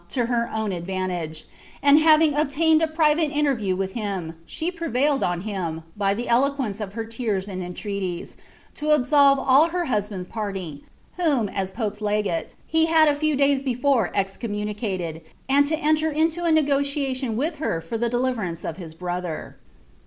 In 0.17 0.25
her 0.25 0.49
otni 0.51 0.81
adTaninge; 0.83 1.43
and, 1.83 1.99
having 1.99 2.31
ohuitml 2.33 2.81
a 2.81 2.87
prinu 2.87 3.29
interview 3.31 3.77
wiih 3.77 3.91
him, 3.91 4.33
she 4.47 4.71
prevtiilcd 4.71 5.21
on 5.21 5.41
him, 5.41 5.83
by 5.95 6.15
ilie 6.15 6.25
eluquence 6.27 6.81
of 6.81 6.95
hec 6.95 7.19
Iran 7.19 7.43
and 7.61 7.75
enlreatiest 7.75 8.35
to 8.73 8.89
absolve 8.95 9.37
all 9.37 9.69
her 9.69 9.85
husbund'a 9.85 10.27
party, 10.27 10.83
vrhoin. 11.19 11.53
as 11.53 11.71
[x^'i 11.73 12.01
legate, 12.01 12.55
he 12.65 12.87
had 12.87 13.07
a 13.09 13.13
Tew 13.13 13.35
day* 13.35 13.61
before 13.61 14.11
excornniunieateU, 14.15 15.21
and 15.47 15.69
U> 15.69 15.77
enier 15.77 16.11
into 16.11 16.41
t 16.41 16.47
Re|;otialion 16.49 17.35
with 17.35 17.57
her 17.57 17.79
for 17.79 18.03
ihe 18.03 18.09
deliverance 18.09 18.63
of 18.65 18.77
his 18.77 18.95
brother.' 18.95 19.57